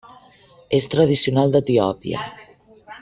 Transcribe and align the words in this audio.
És 0.77 0.87
tradicional 0.93 1.53
d'Etiòpia. 1.57 2.25